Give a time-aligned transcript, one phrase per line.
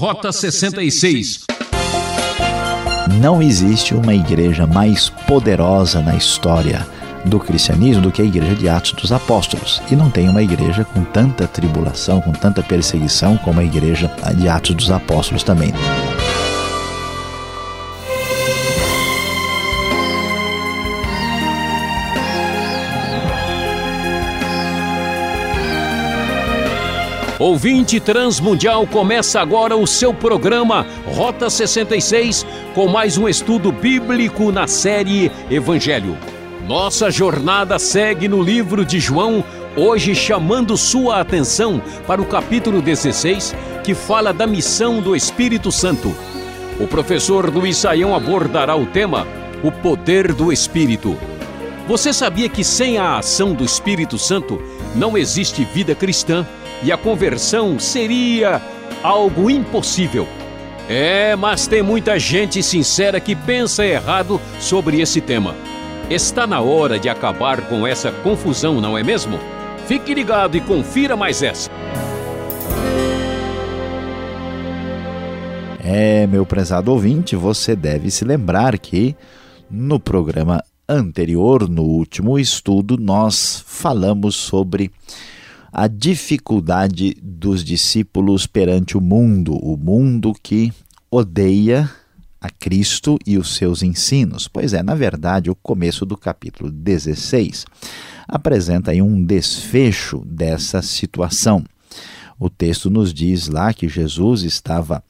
[0.00, 1.40] Rota 66.
[3.20, 6.88] Não existe uma igreja mais poderosa na história
[7.26, 9.82] do cristianismo do que a igreja de Atos dos Apóstolos.
[9.90, 14.48] E não tem uma igreja com tanta tribulação, com tanta perseguição como a igreja de
[14.48, 15.70] Atos dos Apóstolos também.
[27.40, 32.44] Ouvinte Transmundial começa agora o seu programa Rota 66
[32.74, 36.18] com mais um estudo bíblico na série Evangelho.
[36.68, 39.42] Nossa jornada segue no livro de João,
[39.74, 46.14] hoje chamando sua atenção para o capítulo 16, que fala da missão do Espírito Santo.
[46.78, 49.26] O professor Luiz Saião abordará o tema
[49.64, 51.16] O Poder do Espírito.
[51.88, 54.60] Você sabia que sem a ação do Espírito Santo
[54.94, 56.46] não existe vida cristã?
[56.82, 58.60] e a conversão seria
[59.02, 60.26] algo impossível.
[60.88, 65.54] É, mas tem muita gente sincera que pensa errado sobre esse tema.
[66.08, 69.38] Está na hora de acabar com essa confusão, não é mesmo?
[69.86, 71.70] Fique ligado e confira mais essa.
[75.82, 79.14] É, meu prezado ouvinte, você deve se lembrar que
[79.70, 84.90] no programa anterior, no último estudo, nós falamos sobre
[85.72, 90.72] a dificuldade dos discípulos perante o mundo, o mundo que
[91.10, 91.88] odeia
[92.40, 94.48] a Cristo e os seus ensinos.
[94.48, 97.66] Pois é, na verdade, o começo do capítulo 16
[98.26, 101.64] apresenta aí um desfecho dessa situação.
[102.38, 105.04] O texto nos diz lá que Jesus estava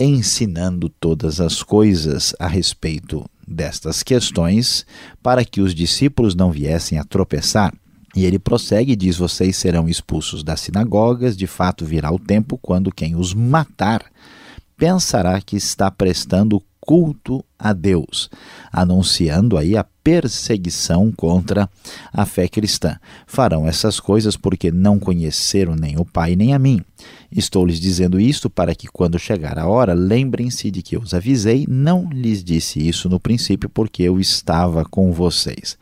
[0.00, 4.86] ensinando todas as coisas a respeito destas questões
[5.22, 7.74] para que os discípulos não viessem a tropeçar.
[8.16, 12.58] E ele prossegue e diz: Vocês serão expulsos das sinagogas, de fato virá o tempo
[12.58, 14.04] quando quem os matar
[14.76, 18.28] pensará que está prestando culto a Deus,
[18.72, 21.70] anunciando aí a perseguição contra
[22.12, 22.98] a fé cristã.
[23.28, 26.82] Farão essas coisas porque não conheceram nem o Pai nem a mim.
[27.30, 31.14] Estou lhes dizendo isto para que, quando chegar a hora, lembrem-se de que eu os
[31.14, 31.64] avisei.
[31.68, 35.78] Não lhes disse isso no princípio, porque eu estava com vocês.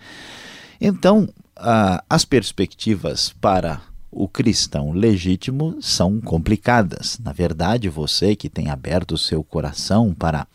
[0.78, 7.19] Então, ah, as perspectivas para o cristão legítimo são complicadas.
[7.22, 10.46] Na verdade, você que tem aberto o seu coração para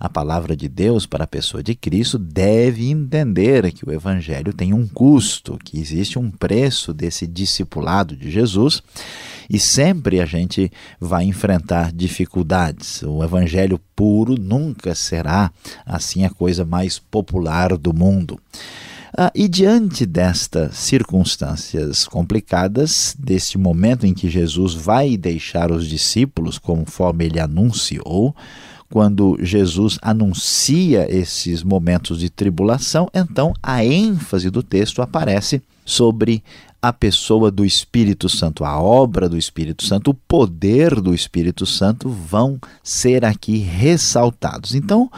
[0.00, 4.72] a palavra de Deus, para a pessoa de Cristo, deve entender que o evangelho tem
[4.72, 8.82] um custo, que existe um preço desse discipulado de Jesus
[9.48, 13.02] e sempre a gente vai enfrentar dificuldades.
[13.02, 15.52] O evangelho puro nunca será
[15.84, 18.40] assim a coisa mais popular do mundo.
[19.16, 26.58] Ah, e diante destas circunstâncias complicadas, deste momento em que Jesus vai deixar os discípulos,
[26.58, 28.34] conforme ele anunciou,
[28.88, 36.42] quando Jesus anuncia esses momentos de tribulação, então a ênfase do texto aparece sobre
[36.82, 42.08] a pessoa do Espírito Santo, a obra do Espírito Santo, o poder do Espírito Santo
[42.08, 44.74] vão ser aqui ressaltados.
[44.74, 45.08] Então,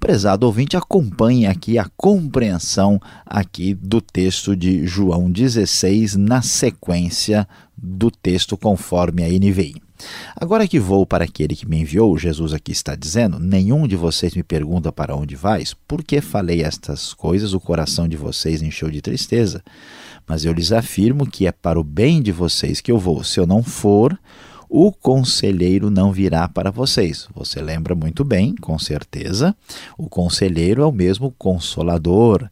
[0.00, 8.10] prezado ouvinte, acompanhe aqui a compreensão aqui do texto de João 16 na sequência do
[8.10, 9.74] texto conforme a NVI.
[10.34, 14.34] Agora que vou para aquele que me enviou, Jesus aqui está dizendo: Nenhum de vocês
[14.34, 19.02] me pergunta para onde vais, porque falei estas coisas, o coração de vocês encheu de
[19.02, 19.62] tristeza.
[20.30, 23.24] Mas eu lhes afirmo que é para o bem de vocês que eu vou.
[23.24, 24.16] Se eu não for,
[24.68, 27.26] o conselheiro não virá para vocês.
[27.34, 29.56] Você lembra muito bem, com certeza.
[29.98, 32.48] O conselheiro é o mesmo consolador,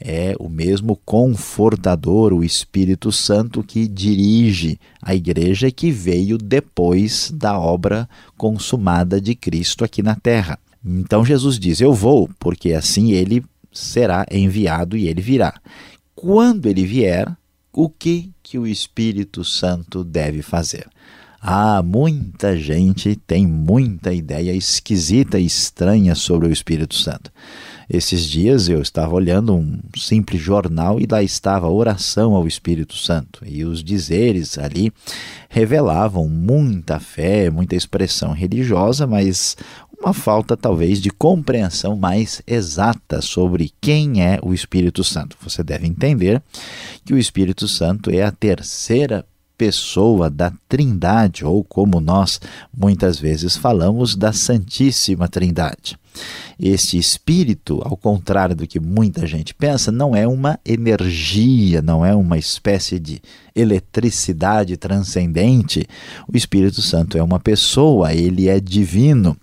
[0.00, 7.56] é o mesmo confortador, o Espírito Santo que dirige a igreja que veio depois da
[7.56, 10.58] obra consumada de Cristo aqui na terra.
[10.84, 15.54] Então Jesus diz: Eu vou, porque assim ele será enviado e ele virá
[16.20, 17.34] quando ele vier,
[17.72, 20.86] o que que o Espírito Santo deve fazer?
[21.40, 27.32] Ah, muita gente tem muita ideia esquisita e estranha sobre o Espírito Santo.
[27.88, 32.96] Esses dias eu estava olhando um simples jornal e lá estava a oração ao Espírito
[32.96, 33.42] Santo.
[33.46, 34.92] E os dizeres ali
[35.48, 39.56] revelavam muita fé, muita expressão religiosa, mas
[40.00, 45.36] uma falta talvez de compreensão mais exata sobre quem é o Espírito Santo.
[45.42, 46.42] Você deve entender
[47.04, 49.24] que o Espírito Santo é a terceira
[49.58, 52.40] pessoa da Trindade, ou como nós
[52.74, 55.98] muitas vezes falamos, da Santíssima Trindade.
[56.58, 62.14] Este espírito, ao contrário do que muita gente pensa, não é uma energia, não é
[62.14, 63.22] uma espécie de
[63.54, 65.86] eletricidade transcendente.
[66.30, 69.36] O Espírito Santo é uma pessoa, ele é divino.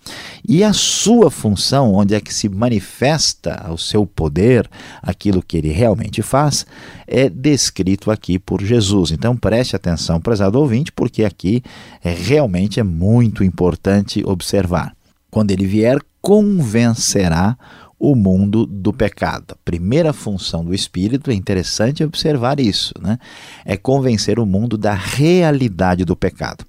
[0.48, 4.70] E a sua função, onde é que se manifesta o seu poder,
[5.02, 6.68] aquilo que ele realmente faz,
[7.08, 9.12] é descrito aqui por Jesus.
[9.12, 11.64] Então preste atenção, prezado ouvinte, porque aqui
[12.04, 14.96] é, realmente é muito importante observar.
[15.32, 17.58] Quando ele vier, convencerá
[17.98, 19.54] o mundo do pecado.
[19.54, 23.18] A primeira função do Espírito, é interessante observar isso, né?
[23.64, 26.66] é convencer o mundo da realidade do pecado.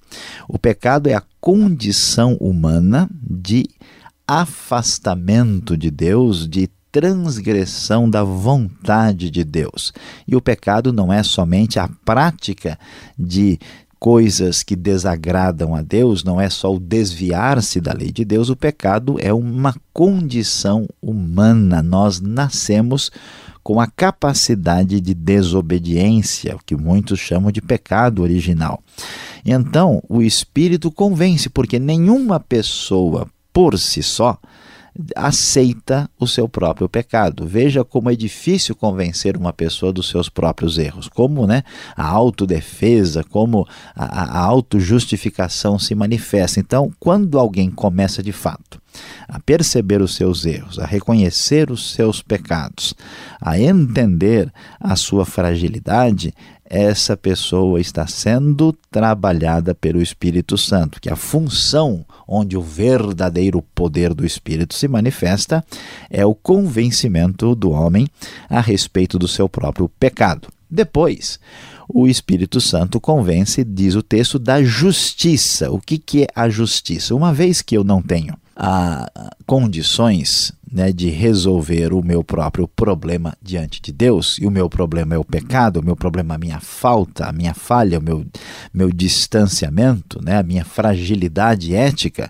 [0.47, 3.67] O pecado é a condição humana de
[4.25, 9.91] afastamento de Deus, de transgressão da vontade de Deus.
[10.25, 12.79] E o pecado não é somente a prática
[13.17, 13.59] de
[13.99, 18.55] coisas que desagradam a Deus, não é só o desviar-se da lei de Deus, o
[18.55, 21.83] pecado é uma condição humana.
[21.83, 23.11] Nós nascemos
[23.61, 28.81] com a capacidade de desobediência, o que muitos chamam de pecado original.
[29.45, 34.39] Então, o Espírito convence, porque nenhuma pessoa por si só
[35.15, 37.45] aceita o seu próprio pecado.
[37.45, 41.63] Veja como é difícil convencer uma pessoa dos seus próprios erros, como né,
[41.95, 46.59] a autodefesa, como a, a autojustificação se manifesta.
[46.59, 48.81] Então, quando alguém começa de fato
[49.27, 52.93] a perceber os seus erros, a reconhecer os seus pecados,
[53.39, 56.33] a entender a sua fragilidade,
[56.69, 64.13] essa pessoa está sendo trabalhada pelo Espírito Santo, que a função onde o verdadeiro poder
[64.13, 65.65] do Espírito se manifesta
[66.11, 68.07] é o convencimento do homem
[68.47, 70.47] a respeito do seu próprio pecado.
[70.69, 71.39] Depois,
[71.87, 75.71] o Espírito Santo convence, diz o texto, da justiça.
[75.71, 77.15] O que, que é a justiça?
[77.15, 79.09] Uma vez que eu não tenho a
[79.45, 85.15] condições né, de resolver o meu próprio problema diante de Deus, e o meu problema
[85.15, 88.23] é o pecado, o meu problema é a minha falta, a minha falha, o meu,
[88.71, 92.29] meu distanciamento, né, a minha fragilidade ética,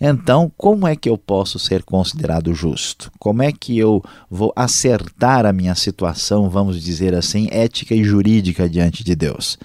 [0.00, 3.10] então como é que eu posso ser considerado justo?
[3.18, 8.68] Como é que eu vou acertar a minha situação, vamos dizer assim, ética e jurídica
[8.68, 9.56] diante de Deus?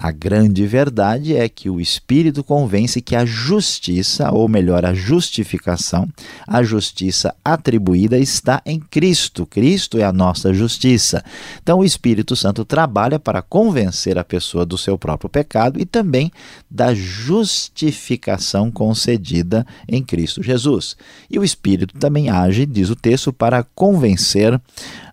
[0.00, 6.08] A grande verdade é que o Espírito convence que a justiça, ou melhor, a justificação,
[6.46, 9.44] a justiça atribuída está em Cristo.
[9.44, 11.24] Cristo é a nossa justiça.
[11.60, 16.30] Então, o Espírito Santo trabalha para convencer a pessoa do seu próprio pecado e também
[16.70, 20.96] da justificação concedida em Cristo Jesus.
[21.28, 24.60] E o Espírito também age, diz o texto, para convencer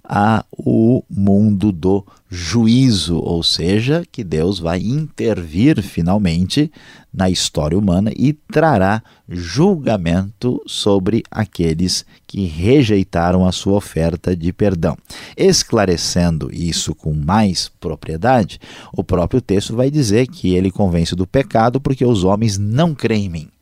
[0.04, 2.06] a o mundo do
[2.36, 6.70] juízo, ou seja, que Deus vai intervir finalmente
[7.14, 14.98] na história humana e trará julgamento sobre aqueles que rejeitaram a sua oferta de perdão.
[15.38, 18.60] Esclarecendo isso com mais propriedade,
[18.92, 23.26] o próprio texto vai dizer que ele convence do pecado porque os homens não creem
[23.26, 23.55] em mim.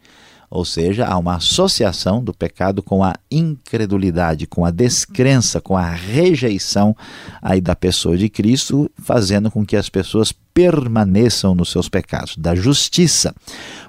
[0.54, 5.90] Ou seja, há uma associação do pecado com a incredulidade, com a descrença, com a
[5.90, 6.96] rejeição
[7.42, 12.54] aí da pessoa de Cristo, fazendo com que as pessoas permaneçam nos seus pecados, da
[12.54, 13.34] justiça,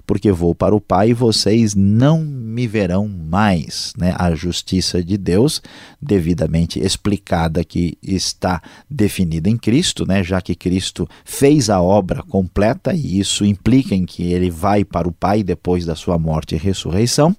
[0.07, 3.93] porque vou para o Pai e vocês não me verão mais.
[3.97, 4.15] Né?
[4.19, 5.63] A justiça de Deus,
[6.01, 10.23] devidamente explicada, que está definida em Cristo, né?
[10.23, 15.09] já que Cristo fez a obra completa, e isso implica em que ele vai para
[15.09, 17.35] o Pai depois da sua morte e ressurreição,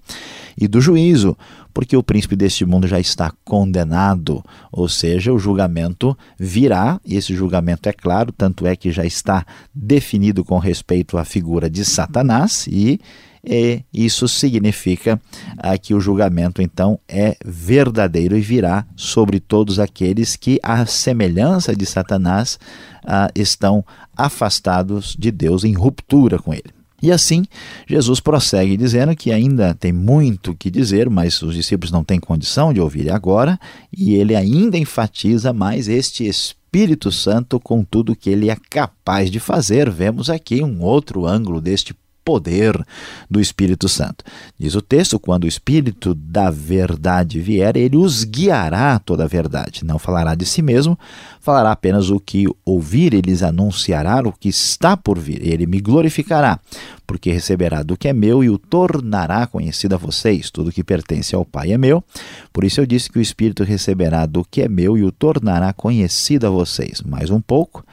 [0.58, 1.38] e do juízo
[1.76, 4.42] porque o príncipe deste mundo já está condenado,
[4.72, 9.46] ou seja, o julgamento virá, e esse julgamento é claro, tanto é que já está
[9.74, 13.02] definido com respeito à figura de Satanás, e,
[13.44, 15.22] e isso significa
[15.58, 21.76] ah, que o julgamento então é verdadeiro e virá sobre todos aqueles que, à semelhança
[21.76, 22.58] de Satanás,
[23.06, 23.84] ah, estão
[24.16, 26.75] afastados de Deus, em ruptura com ele.
[27.02, 27.46] E assim,
[27.88, 32.74] Jesus prossegue dizendo que ainda tem muito que dizer, mas os discípulos não têm condição
[32.74, 33.60] de ouvir agora,
[33.96, 39.40] e ele ainda enfatiza mais este Espírito Santo com tudo que ele é capaz de
[39.40, 39.90] fazer.
[39.90, 41.96] Vemos aqui um outro ângulo deste
[42.26, 42.84] poder
[43.30, 44.26] do Espírito Santo.
[44.60, 49.86] Diz o texto: quando o Espírito da verdade vier, ele os guiará toda a verdade.
[49.86, 50.98] Não falará de si mesmo,
[51.40, 55.46] falará apenas o que ouvir, ele lhes anunciará o que está por vir.
[55.46, 56.60] Ele me glorificará,
[57.06, 60.50] porque receberá do que é meu e o tornará conhecido a vocês.
[60.50, 62.04] Tudo que pertence ao Pai é meu.
[62.52, 65.72] Por isso eu disse que o Espírito receberá do que é meu e o tornará
[65.72, 67.02] conhecido a vocês.
[67.02, 67.86] Mais um pouco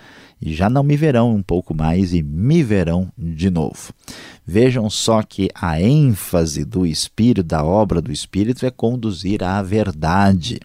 [0.43, 3.93] e já não me verão um pouco mais e me verão de novo.
[4.45, 10.59] Vejam só que a ênfase do Espírito, da obra do Espírito, é conduzir à verdade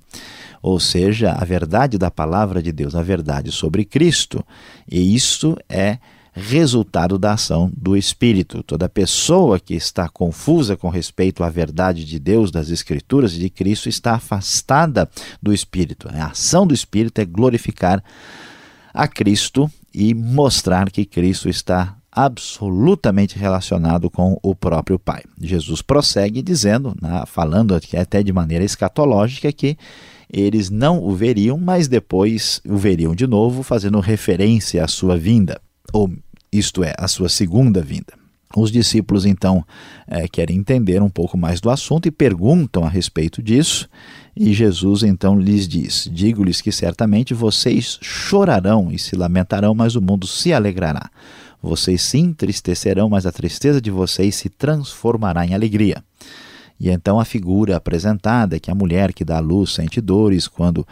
[0.62, 4.44] ou seja, a verdade da palavra de Deus, a verdade sobre Cristo.
[4.92, 5.98] E isso é
[6.34, 8.62] resultado da ação do Espírito.
[8.64, 13.50] Toda pessoa que está confusa com respeito à verdade de Deus, das Escrituras e de
[13.50, 15.10] Cristo, está afastada
[15.42, 16.08] do Espírito.
[16.12, 18.04] A ação do Espírito é glorificar
[18.98, 25.22] a Cristo e mostrar que Cristo está absolutamente relacionado com o próprio Pai.
[25.40, 26.96] Jesus prossegue dizendo,
[27.28, 29.78] falando até de maneira escatológica, que
[30.34, 35.62] eles não o veriam, mas depois o veriam de novo, fazendo referência à sua vinda,
[35.94, 36.12] ou
[36.52, 38.14] isto é, à sua segunda vinda.
[38.56, 39.66] Os discípulos então
[40.08, 43.90] é, querem entender um pouco mais do assunto e perguntam a respeito disso,
[44.36, 50.02] e Jesus então lhes diz: Digo-lhes que certamente vocês chorarão e se lamentarão, mas o
[50.02, 51.10] mundo se alegrará.
[51.62, 56.04] Vocês se entristecerão, mas a tristeza de vocês se transformará em alegria.
[56.80, 60.48] E então a figura apresentada é que a mulher que dá à luz sente dores
[60.48, 60.88] quando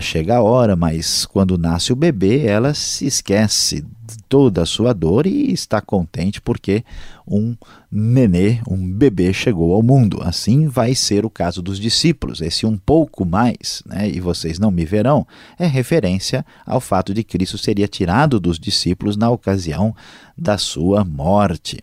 [0.00, 4.92] chega a hora, mas quando nasce o bebê, ela se esquece de toda a sua
[4.92, 6.84] dor e está contente porque
[7.26, 7.56] um
[7.90, 10.18] nenê, um bebê chegou ao mundo.
[10.22, 12.40] Assim vai ser o caso dos discípulos.
[12.40, 15.26] Esse um pouco mais, né, e vocês não me verão,
[15.58, 19.94] é referência ao fato de Cristo seria tirado dos discípulos na ocasião
[20.36, 21.78] da sua morte.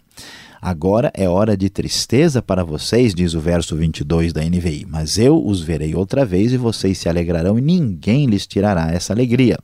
[0.67, 5.39] Agora é hora de tristeza para vocês, diz o verso 22 da NVI, mas eu
[5.45, 9.59] os verei outra vez e vocês se alegrarão e ninguém lhes tirará essa alegria.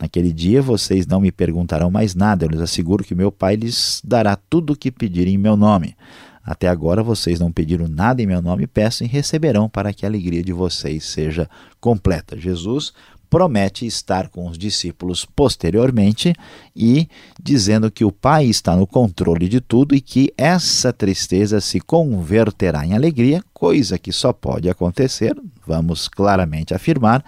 [0.00, 4.02] Naquele dia vocês não me perguntarão mais nada, eu lhes asseguro que meu Pai lhes
[4.04, 5.94] dará tudo o que pedirem em meu nome.
[6.44, 10.08] Até agora vocês não pediram nada em meu nome, peçam e receberão para que a
[10.08, 11.48] alegria de vocês seja
[11.80, 12.36] completa.
[12.36, 12.92] Jesus
[13.32, 16.34] promete estar com os discípulos posteriormente
[16.76, 17.08] e
[17.42, 22.84] dizendo que o Pai está no controle de tudo e que essa tristeza se converterá
[22.84, 25.34] em alegria, coisa que só pode acontecer,
[25.66, 27.24] vamos claramente afirmar,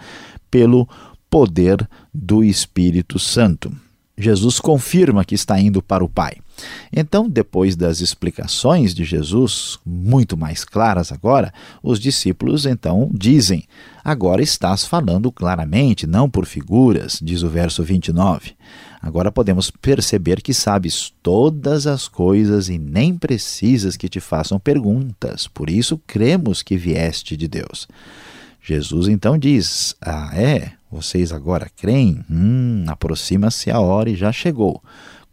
[0.51, 0.87] pelo
[1.27, 3.75] poder do Espírito Santo.
[4.17, 6.37] Jesus confirma que está indo para o Pai.
[6.91, 11.53] Então, depois das explicações de Jesus, muito mais claras agora,
[11.83, 13.65] os discípulos então dizem:
[14.03, 18.53] Agora estás falando claramente, não por figuras, diz o verso 29.
[19.01, 25.47] Agora podemos perceber que sabes todas as coisas e nem precisas que te façam perguntas,
[25.47, 27.87] por isso cremos que vieste de Deus.
[28.61, 30.71] Jesus então diz: Ah, é?
[30.91, 32.23] Vocês agora creem?
[32.29, 34.81] Hum, aproxima-se a hora e já chegou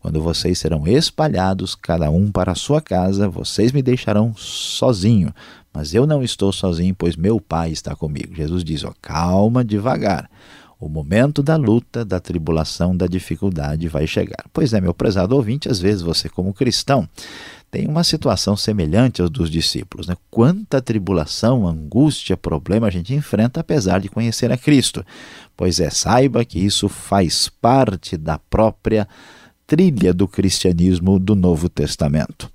[0.02, 5.32] quando vocês serão espalhados, cada um para a sua casa, vocês me deixarão sozinho,
[5.72, 8.34] mas eu não estou sozinho, pois meu Pai está comigo.
[8.34, 10.28] Jesus diz: ó, calma, devagar.
[10.80, 14.44] O momento da luta, da tribulação, da dificuldade vai chegar.
[14.52, 17.08] Pois é, meu prezado ouvinte, às vezes você, como cristão,
[17.72, 20.06] tem uma situação semelhante aos dos discípulos.
[20.06, 20.14] Né?
[20.30, 25.02] Quanta tribulação, angústia, problema a gente enfrenta apesar de conhecer a Cristo.
[25.56, 29.08] Pois é, saiba que isso faz parte da própria
[29.66, 32.52] trilha do cristianismo do Novo Testamento.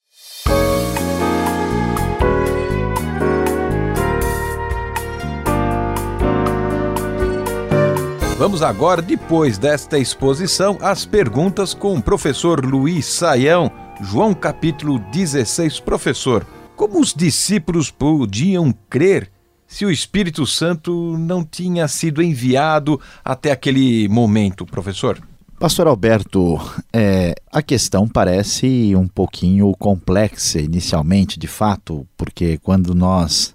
[8.42, 13.72] Vamos agora, depois desta exposição, às perguntas com o professor Luiz Saião,
[14.02, 15.80] João capítulo 16.
[15.82, 16.44] Professor,
[16.76, 19.32] como os discípulos podiam crer
[19.68, 25.22] se o Espírito Santo não tinha sido enviado até aquele momento, professor?
[25.60, 26.60] Pastor Alberto,
[26.92, 33.54] é, a questão parece um pouquinho complexa inicialmente, de fato, porque quando nós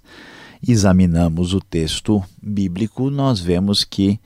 [0.65, 4.17] examinamos o texto bíblico, nós vemos que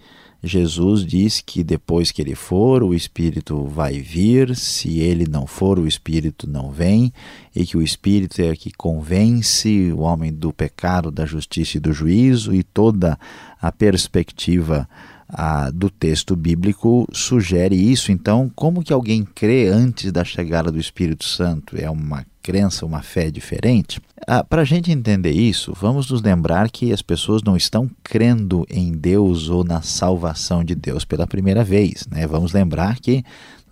[0.43, 5.77] Jesus diz que depois que ele for, o Espírito vai vir, se ele não for,
[5.77, 7.13] o Espírito não vem,
[7.55, 11.93] e que o Espírito é que convence o homem do pecado, da justiça e do
[11.93, 13.19] juízo, e toda
[13.61, 14.89] a perspectiva
[15.31, 18.11] a, do texto bíblico sugere isso.
[18.11, 21.77] Então, como que alguém crê antes da chegada do Espírito Santo?
[21.79, 24.01] É uma crença, uma fé diferente?
[24.27, 28.65] Ah, Para a gente entender isso, vamos nos lembrar que as pessoas não estão crendo
[28.69, 32.05] em Deus ou na salvação de Deus pela primeira vez.
[32.11, 32.27] Né?
[32.27, 33.23] Vamos lembrar que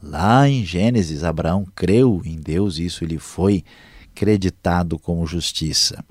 [0.01, 3.63] lá em Gênesis, Abraão creu em Deus e isso lhe foi
[4.15, 6.03] creditado como justiça.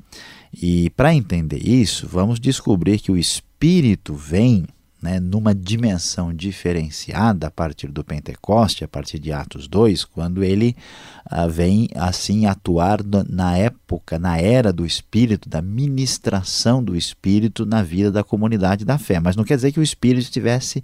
[0.52, 4.66] E para entender isso, vamos descobrir que o Espírito vem
[5.00, 10.76] né, numa dimensão diferenciada a partir do Pentecoste, a partir de Atos 2, quando ele
[11.24, 17.82] ah, vem assim atuar na época, na era do Espírito, da ministração do Espírito na
[17.82, 19.20] vida da comunidade da fé.
[19.20, 20.82] Mas não quer dizer que o Espírito estivesse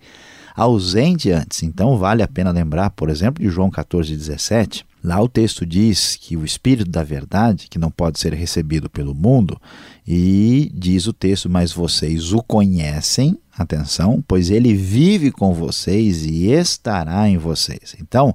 [0.55, 1.63] ausente antes.
[1.63, 4.87] Então vale a pena lembrar, por exemplo, de João 14, 17.
[5.03, 9.15] Lá o texto diz que o Espírito da Verdade, que não pode ser recebido pelo
[9.15, 9.61] mundo,
[10.07, 16.51] e diz o texto, mas vocês o conhecem, atenção, pois ele vive com vocês e
[16.51, 17.95] estará em vocês.
[18.01, 18.35] Então,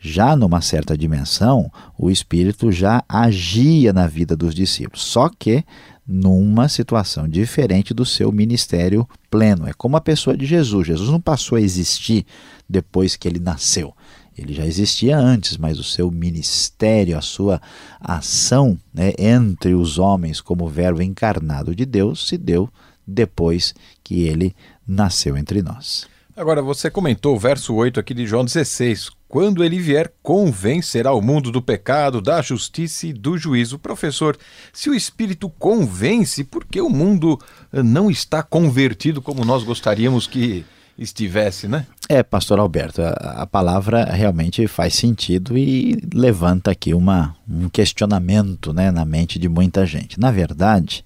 [0.00, 5.64] já numa certa dimensão, o Espírito já agia na vida dos discípulos, só que
[6.06, 9.66] numa situação diferente do seu ministério pleno.
[9.66, 10.86] É como a pessoa de Jesus.
[10.86, 12.26] Jesus não passou a existir
[12.68, 13.94] depois que ele nasceu.
[14.36, 17.60] Ele já existia antes, mas o seu ministério, a sua
[18.00, 22.68] ação né, entre os homens como verbo encarnado de Deus se deu
[23.06, 24.54] depois que ele
[24.86, 26.06] nasceu entre nós.
[26.36, 29.10] Agora, você comentou o verso 8 aqui de João 16.
[29.28, 33.78] Quando ele vier, convencerá o mundo do pecado, da justiça e do juízo.
[33.78, 34.36] Professor,
[34.72, 37.38] se o Espírito convence, por que o mundo
[37.72, 40.64] não está convertido como nós gostaríamos que
[40.98, 41.86] estivesse, né?
[42.08, 48.72] É, pastor Alberto, a, a, palavra realmente faz sentido e levanta aqui uma, um questionamento
[48.72, 50.20] né, na mente de muita gente.
[50.20, 51.04] Na verdade,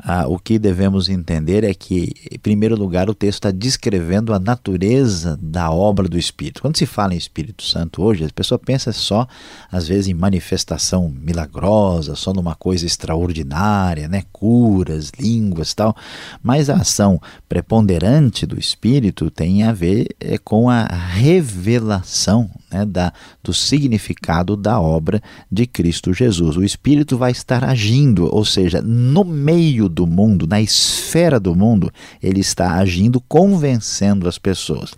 [0.00, 4.38] ah, o que devemos entender é que, em primeiro lugar, o texto está descrevendo a
[4.38, 6.62] natureza da obra do Espírito.
[6.62, 9.26] Quando se fala em Espírito Santo hoje, a pessoa pensa só,
[9.72, 14.22] às vezes, em manifestação milagrosa, só numa coisa extraordinária, né?
[14.32, 15.96] curas, línguas tal.
[16.40, 23.12] Mas a ação preponderante do Espírito tem a ver é, com a revelação né, da,
[23.42, 26.56] do significado da obra de Cristo Jesus.
[26.56, 31.90] O Espírito vai estar agindo, ou seja, no meio do mundo, na esfera do mundo,
[32.22, 34.94] ele está agindo, convencendo as pessoas.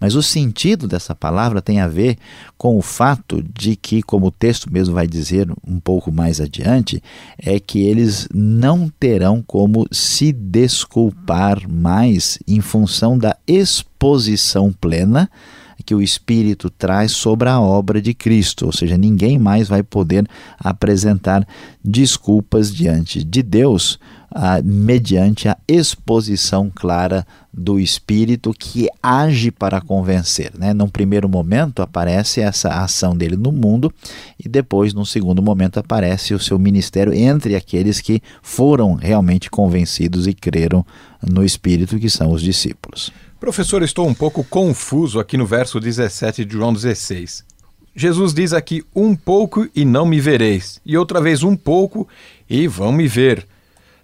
[0.00, 2.18] Mas o sentido dessa palavra tem a ver
[2.56, 7.02] com o fato de que, como o texto mesmo vai dizer um pouco mais adiante,
[7.38, 15.30] é que eles não terão como se desculpar mais em função da exposição plena
[15.84, 20.26] que o Espírito traz sobre a obra de Cristo, ou seja, ninguém mais vai poder
[20.58, 21.46] apresentar
[21.82, 23.98] desculpas diante de Deus
[24.36, 30.50] ah, mediante a exposição clara do Espírito que age para convencer.
[30.58, 30.74] Né?
[30.74, 33.92] Num primeiro momento aparece essa ação dele no mundo
[34.44, 40.26] e depois, num segundo momento, aparece o seu ministério entre aqueles que foram realmente convencidos
[40.26, 40.84] e creram
[41.22, 43.12] no Espírito, que são os discípulos.
[43.44, 47.44] Professor, estou um pouco confuso aqui no verso 17 de João 16.
[47.94, 52.08] Jesus diz aqui: Um pouco e não me vereis, e outra vez um pouco
[52.48, 53.46] e vão me ver.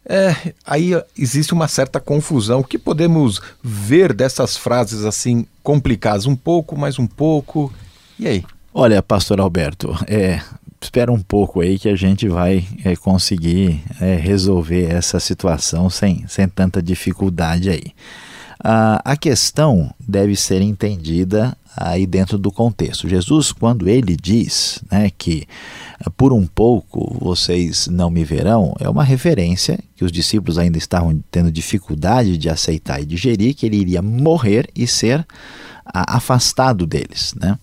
[0.05, 2.61] É, aí existe uma certa confusão.
[2.61, 6.27] O que podemos ver dessas frases assim complicadas?
[6.27, 7.73] Um pouco, mais um pouco.
[8.19, 8.45] E aí?
[8.75, 10.43] Olha, pastor Alberto, é,
[10.79, 16.27] espera um pouco aí que a gente vai é, conseguir é, resolver essa situação sem,
[16.29, 17.95] sem tanta dificuldade aí.
[18.63, 23.09] Ah, a questão deve ser entendida aí dentro do contexto.
[23.09, 25.47] Jesus, quando ele diz né, que
[26.17, 31.23] por um pouco vocês não me verão, é uma referência que os discípulos ainda estavam
[31.31, 35.27] tendo dificuldade de aceitar e digerir, que ele iria morrer e ser
[35.93, 37.35] afastado deles.
[37.41, 37.59] Né?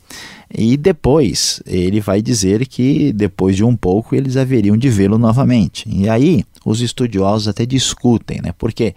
[0.54, 5.88] E depois ele vai dizer que depois de um pouco eles haveriam de vê-lo novamente.
[5.90, 8.54] E aí os estudiosos até discutem, né?
[8.58, 8.94] Porque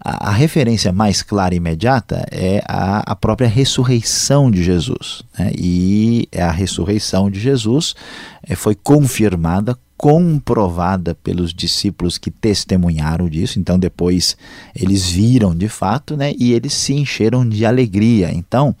[0.00, 5.24] a, a referência mais clara e imediata é a, a própria ressurreição de Jesus.
[5.36, 5.52] Né?
[5.58, 7.94] E a ressurreição de Jesus
[8.42, 13.58] é, foi confirmada comprovada pelos discípulos que testemunharam disso.
[13.58, 14.36] Então depois
[14.72, 16.32] eles viram de fato, né?
[16.38, 18.30] E eles se encheram de alegria.
[18.32, 18.76] Então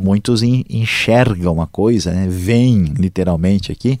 [0.00, 2.26] muitos enxergam a coisa, né?
[2.98, 4.00] literalmente aqui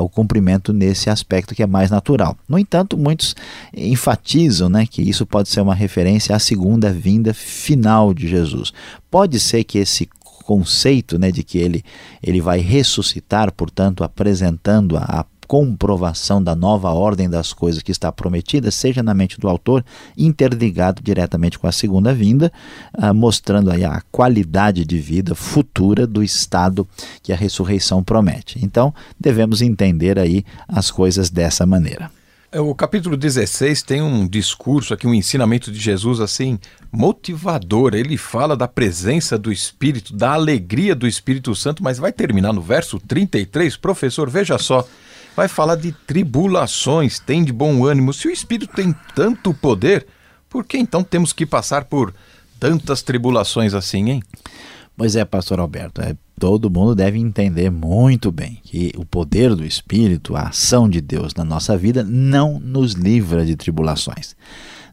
[0.00, 2.36] o cumprimento nesse aspecto que é mais natural.
[2.48, 3.34] No entanto, muitos
[3.74, 8.72] enfatizam né, que isso pode ser uma referência à segunda vinda final de Jesus.
[9.10, 10.08] Pode ser que esse
[10.44, 11.84] conceito né, de que ele,
[12.22, 18.70] ele vai ressuscitar, portanto, apresentando a comprovação da nova ordem das coisas que está prometida,
[18.70, 19.84] seja na mente do autor,
[20.16, 22.52] interligado diretamente com a segunda vinda,
[22.94, 26.86] ah, mostrando aí a qualidade de vida futura do estado
[27.20, 28.60] que a ressurreição promete.
[28.62, 32.12] Então, devemos entender aí as coisas dessa maneira.
[32.52, 36.60] É, o capítulo 16 tem um discurso aqui, um ensinamento de Jesus assim
[36.92, 37.96] motivador.
[37.96, 42.62] Ele fala da presença do Espírito, da alegria do Espírito Santo, mas vai terminar no
[42.62, 43.76] verso 33.
[43.76, 44.86] Professor, veja só
[45.36, 48.12] vai falar de tribulações, tem de bom ânimo.
[48.12, 50.06] Se o Espírito tem tanto poder,
[50.48, 52.14] por que então temos que passar por
[52.58, 54.22] tantas tribulações assim, hein?
[54.96, 59.64] Pois é, pastor Alberto, é, todo mundo deve entender muito bem que o poder do
[59.64, 64.36] Espírito, a ação de Deus na nossa vida, não nos livra de tribulações.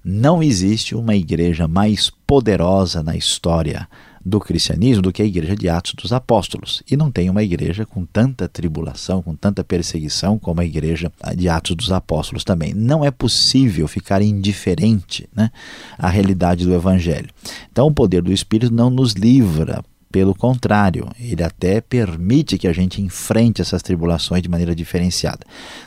[0.03, 3.85] Não existe uma igreja mais poderosa na história
[4.27, 6.83] do cristianismo do que a igreja de Atos dos Apóstolos.
[6.89, 11.47] E não tem uma igreja com tanta tribulação, com tanta perseguição como a igreja de
[11.47, 12.73] Atos dos Apóstolos também.
[12.73, 15.49] Não é possível ficar indiferente né,
[15.97, 17.29] à realidade do Evangelho.
[17.71, 22.73] Então, o poder do Espírito não nos livra pelo contrário, ele até permite que a
[22.73, 25.45] gente enfrente essas tribulações de maneira diferenciada.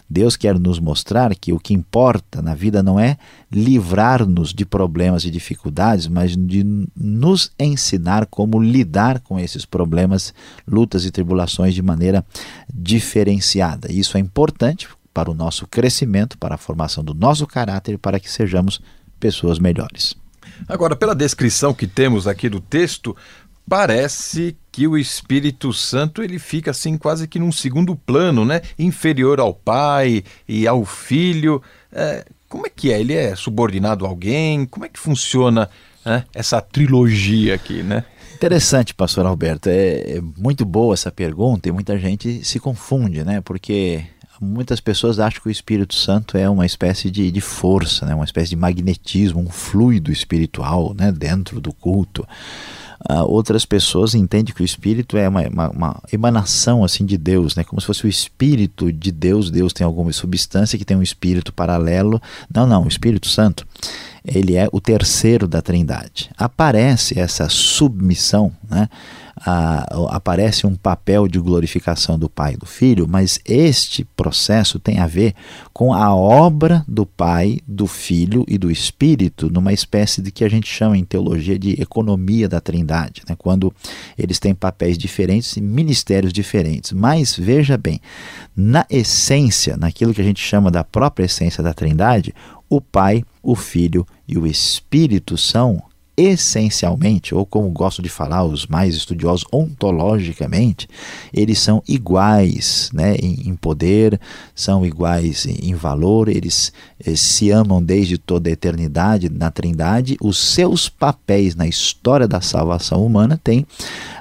[0.09, 3.17] Deus quer nos mostrar que o que importa na vida não é
[3.51, 10.35] livrar-nos de problemas e dificuldades, mas de nos ensinar como lidar com esses problemas,
[10.69, 12.25] lutas e tribulações de maneira
[12.73, 13.91] diferenciada.
[13.91, 18.31] Isso é importante para o nosso crescimento, para a formação do nosso caráter, para que
[18.31, 18.81] sejamos
[19.19, 20.15] pessoas melhores.
[20.69, 23.17] Agora, pela descrição que temos aqui do texto,
[23.71, 28.63] parece que o Espírito Santo ele fica assim quase que num segundo plano, né?
[28.77, 31.63] Inferior ao Pai e ao Filho.
[31.93, 32.99] É, como é que é?
[32.99, 34.67] Ele é subordinado a alguém?
[34.67, 35.71] Como é que funciona
[36.05, 38.05] né, essa trilogia aqui, né?
[38.35, 39.69] Interessante, pastor Alberto.
[39.69, 43.41] É, é muito boa essa pergunta e muita gente se confunde, né?
[43.41, 44.03] Porque
[44.41, 48.15] muitas pessoas acham que o Espírito Santo é uma espécie de, de força, né?
[48.15, 51.13] uma espécie de magnetismo, um fluido espiritual né?
[51.13, 52.27] dentro do culto
[53.09, 57.55] uh, outras pessoas entendem que o Espírito é uma, uma, uma, emanação assim de Deus,
[57.57, 57.65] né?
[57.65, 59.51] como se fosse o Espírito de Deus.
[59.51, 62.21] Deus tem alguma substância que tem um Espírito paralelo.
[62.53, 63.67] Não, não, o Espírito Santo
[64.25, 66.31] ele é o terceiro da Trindade.
[66.37, 68.89] Aparece essa submissão, né?
[70.11, 75.07] Aparece um papel de glorificação do Pai e do Filho, mas este processo tem a
[75.07, 75.35] ver
[75.73, 80.49] com a obra do Pai, do Filho e do Espírito, numa espécie de que a
[80.49, 83.35] gente chama em teologia de economia da Trindade, né?
[83.37, 83.73] quando
[84.19, 86.93] eles têm papéis diferentes e ministérios diferentes.
[86.93, 88.01] Mas veja bem,
[88.55, 92.35] na essência, naquilo que a gente chama da própria essência da Trindade,
[92.69, 95.83] o Pai, o Filho e o Espírito são
[96.21, 100.87] essencialmente, ou como gosto de falar os mais estudiosos, ontologicamente,
[101.33, 104.21] eles são iguais né, em, poder,
[104.55, 106.73] são iguais em, valor, eles,
[107.05, 110.19] eles, se amam desde toda a eternidade na Trindade.
[110.21, 113.67] Os seus papéis na história da salvação humana têm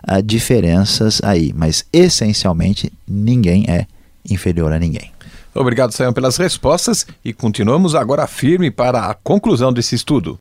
[0.10, 3.86] uh, diferenças aí, mas essencialmente ninguém é
[4.30, 5.12] inferior a ninguém.
[5.54, 10.40] Obrigado, Sayão, pelas respostas e continuamos agora firme para a conclusão desse estudo.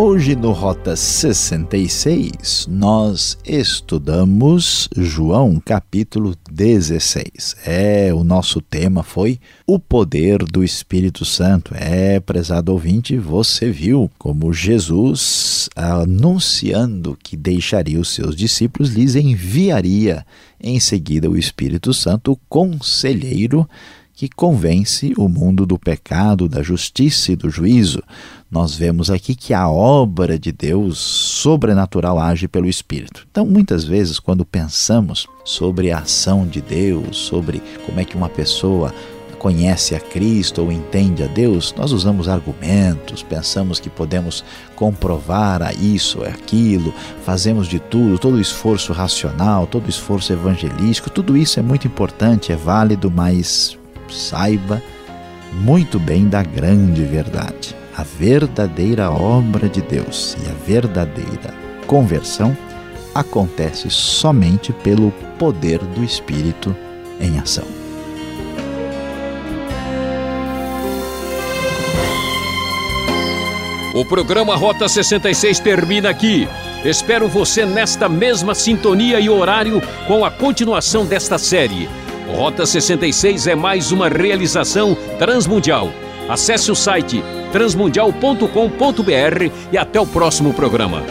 [0.00, 7.56] Hoje no Rota 66 nós estudamos João capítulo 16.
[7.66, 11.74] É, o nosso tema foi o poder do Espírito Santo.
[11.74, 20.24] É, prezado ouvinte, você viu como Jesus, anunciando que deixaria os seus discípulos, lhes enviaria
[20.60, 23.68] em seguida o Espírito Santo, o conselheiro
[24.18, 28.02] que convence o mundo do pecado, da justiça e do juízo.
[28.50, 33.28] Nós vemos aqui que a obra de Deus sobrenatural age pelo Espírito.
[33.30, 38.28] Então, muitas vezes, quando pensamos sobre a ação de Deus, sobre como é que uma
[38.28, 38.92] pessoa
[39.38, 45.72] conhece a Cristo ou entende a Deus, nós usamos argumentos, pensamos que podemos comprovar a
[45.72, 46.92] isso, é aquilo,
[47.24, 51.86] fazemos de tudo, todo o esforço racional, todo o esforço evangelístico, tudo isso é muito
[51.86, 53.78] importante, é válido, mas
[54.10, 54.82] saiba
[55.52, 57.74] muito bem da grande verdade.
[57.96, 61.54] A verdadeira obra de Deus e a verdadeira
[61.86, 62.56] conversão
[63.14, 66.74] acontece somente pelo poder do Espírito
[67.20, 67.64] em ação.
[73.94, 76.48] O programa Rota 66 termina aqui.
[76.84, 81.88] Espero você nesta mesma sintonia e horário com a continuação desta série.
[82.28, 85.90] Rota 66 é mais uma realização transmundial.
[86.28, 91.02] Acesse o site transmundial.com.br e até o próximo programa.